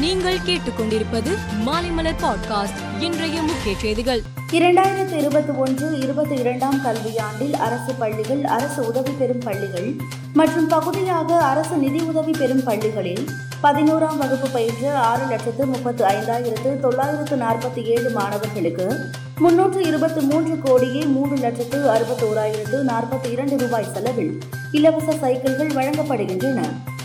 [0.00, 1.30] நீங்கள் கேட்டுக்கொண்டிருப்பது
[1.66, 4.22] மாலைமலர் பாட்காஸ்ட் இன்றைய முக்கிய செய்திகள்.
[4.50, 9.94] இரண்டாயிரத்து இருபத்தி ஒன்று இருபத்தி இரண்டாம் கல்வியாண்டில் அரசு பள்ளிகள் அரசு உதவி பெறும் பள்ளிகள்
[10.32, 13.28] மற்றும் பகுதியாக அரசு நிதி உதவி பெறும் பள்ளிகளில்
[13.62, 19.04] பதினோராம் வகுப்பு பயின்ற ஆறு லட்சத்து முப்பத்து ஐந்தாயிரத்து தொள்ளாயிரத்து நாற்பத்தி ஏழு மாணவர்களுக்கு
[19.38, 24.40] முன்னூற்று இருபத்தி மூன்று கோடியே மூன்று லட்சத்து அறுபத்தோராயிரத்து நாற்பத்தி இரண்டு ரூபாய் செலவில்
[24.72, 26.60] இலவச சைக்கிள்கள் வழங்கப்படுகின்றன.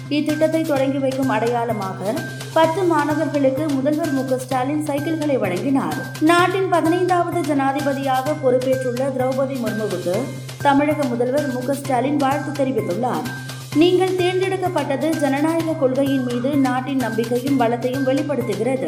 [0.10, 2.14] இத்திட்டத்தை தொடங்கி வைக்கும் அடையாளமாக
[2.54, 5.98] பத்து மாணவர்களுக்கு முதல்வர் மு ஸ்டாலின் சைக்கிள்களை வழங்கினார்.
[6.20, 10.16] நாட்டின் பதினைந்தாவது ஜனாதிபதியாக பொறுப்பேற்றுள்ள திரௌபதி முர்முவுக்கு
[10.62, 13.28] தமிழக முதல்வர் மு ஸ்டாலின் வாழ்த்து தெரிவித்துள்ளார்.
[13.76, 18.88] நீங்கள் தேர்ந்தெடுக்கப்பட்டது ஜனநாயக கொள்கையின் மீது நாட்டின் நம்பிக்கையும் பலத்தையும் வெளிப்படுத்துகிறது.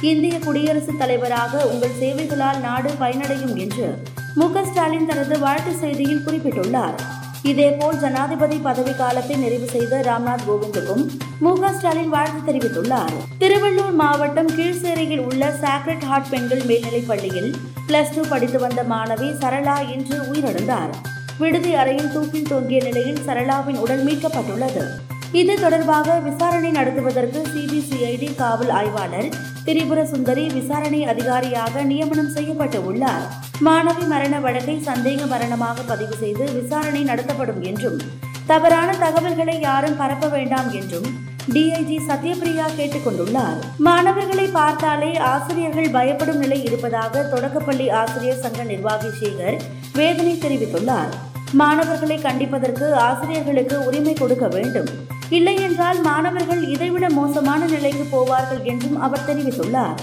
[0.00, 4.02] இந்திய குடியரசுத் தலைவராக உங்கள் சேவைகளால் நாடு பயனடையும் என்று
[4.34, 7.24] மு ஸ்டாலின் தனது வாழ்த்து செய்தியில் குறிப்பிட்டுள்ளார்.
[7.42, 11.08] இதேபோல் ஜனாதிபதி பதவி காலத்தை நிறைவு செய்த ராம்நாத் கோவிந்துக்கும்
[11.40, 13.12] மு க ஸ்டாலின் வாழ்த்து தெரிவித்துள்ளார்.
[13.38, 17.56] திருவள்ளூர் மாவட்டம் கீழ்சேரியில் உள்ள சாக்ரெட் ஹார்ட் பெண்கள் மேல்நிலைப் பள்ளியில்
[17.88, 20.90] பிளஸ் டூ படித்து வந்த மாணவி சரளா இன்று உயிரிழந்தார்.
[21.38, 25.05] விடுதி அறையில் தூக்கில் தொங்கிய நிலையில் சரளாவின் உடல் மீட்கப்பட்டுள்ளது.
[25.32, 29.28] இது தொடர்பாக விசாரணை நடத்துவதற்கு சிபிசிஐடி காவல் ஆய்வாளர்
[29.64, 33.24] திரிபுர சுந்தரி விசாரணை அதிகாரியாக நியமனம் செய்யப்பட்டு உள்ளார்.
[33.64, 38.00] மாணவி மரண வழக்கை சந்தேக மரணமாக பதிவு செய்து விசாரணை நடத்தப்படும் என்றும்
[38.46, 43.58] தவறான தகவல்களை யாரும் பரப்ப வேண்டாம் என்றும் டிஐஜி சத்யபிரியா கேட்டுக் கொண்டுள்ளார்.
[43.78, 49.60] மாணவர்களை பார்த்தாலே ஆசிரியர்கள் பயப்படும் நிலை இருப்பதாக தொடக்கப்பள்ளி ஆசிரியர் சங்க நிர்வாகி சேகர்
[49.92, 51.08] வேதனை தெரிவித்துள்ளார்.
[51.52, 55.14] மாணவர்களை கண்டிப்பதற்கு ஆசிரியர்களுக்கு உரிமை கொடுக்க வேண்டும்.
[55.30, 59.94] இல்லை என்றால் மாணவர்கள் இதைவிட மோசமான நிலைக்கு போவார்கள் என்றும் அவர் தெரிவித்துள்ளார்.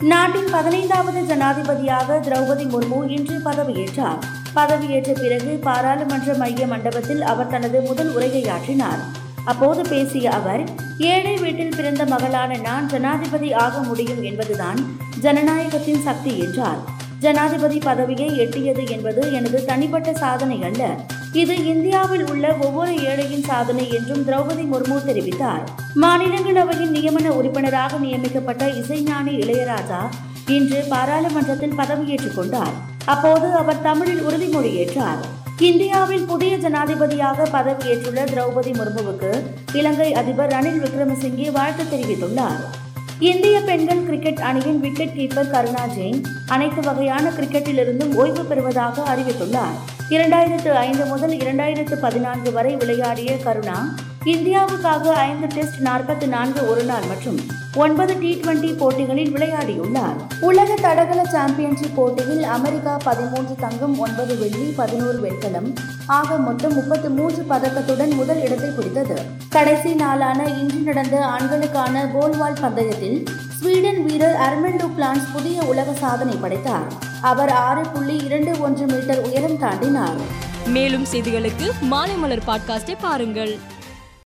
[0.00, 4.18] நாட்டின் பதினைந்தாவது ஜனாதிபதியாக திரௌபதி முர்மு இன்று பதவியேற்றார்.
[4.54, 8.98] பதவியேற்ற பிறகு பாராளுமன்ற மைய மண்டபத்தில் அவர் தனது முதல் உரையாற்றினார்
[9.44, 10.64] அப்போது பேசிய அவர்
[10.98, 16.78] ஏழை வீட்டில் பிறந்த மகளான நான் ஜனாதிபதி ஆக முடியும் என்பதுதான் ஜனநாயகத்தின் சக்தி என்றார்.
[17.18, 20.96] ஜனாதிபதி பதவியை எட்டியது என்பது எனது தனிப்பட்ட சாதனை அல்ல.
[21.32, 25.62] இது இந்தியாவில் உள்ள ஒவ்வொரு ஏழையின் சாதனை என்றும் திரௌபதி முர்மு தெரிவித்தார்.
[25.94, 30.00] மாநிலங்களவையின் நியமன உறுப்பினராக நியமிக்கப்பட்ட இசைஞானி இளையராஜா
[30.46, 32.72] இன்று பாராளுமன்றத்தில் பதவியேற்றுக் கொண்டார்.
[33.04, 35.18] அப்போது அவர் தமிழில் உறுதிமொழியேற்றார்
[35.58, 39.42] இந்தியாவில் புதிய ஜனாதிபதியாக பதவியேற்றுள்ள திரௌபதி முர்முவுக்கு
[39.72, 42.79] இலங்கை அதிபர் ரணில் விக்ரமசிங்கே வாழ்த்து தெரிவித்துள்ளார்.
[43.20, 49.76] இந்திய பெண்கள் கிரிக்கெட் அணியின் விக்கெட் கீப்பர் கருணா ஜெயின் அனைத்து வகையான கிரிக்கெட்டிலிருந்தும் ஓய்வு பெறுவதாக அறிவித்துள்ளார்.
[50.10, 53.94] இரண்டாயிரத்து ஐந்து முதல் இரண்டாயிரத்து பதினான்கு வரை விளையாடிய கருணா
[54.24, 57.40] இந்தியாவுக்காக ஐந்து டெஸ்ட் நாற்பத்தி நான்கு ஒருநாள் மற்றும்
[57.74, 60.16] ஒன்பது டி டுவெண்டி போட்டிகளில் விளையாடியுள்ளார்.
[60.40, 65.74] உலக தடகள சாம்பியன்ஷிப் போட்டியில் அமெரிக்கா பதிமூன்று தங்கம் ஒன்பது வெள்ளி பதினோரு வெண்கலம்.
[66.06, 69.22] ஆக மொத்தம் முப்பத்து மூன்று பதக்கத்துடன் முதல் இடத்தை பிடித்தது.
[69.48, 73.26] கடைசி நாளான இன்று நடந்த ஆண்களுக்கான கோல்வால் பந்தயத்தில்
[73.58, 76.92] ஸ்வீடன் வீரர் அர்மெண்டோ பிளான்ஸ் புதிய உலக சாதனை படைத்தார்.
[77.20, 80.20] அவர் ஆறு புள்ளி இரண்டு ஒன்று மீட்டர் உயரம் தாண்டினார்.
[80.66, 83.58] மேலும் செய்திகளுக்கு மாலைமலர் பாட்காஸ்டை பாருங்கள்.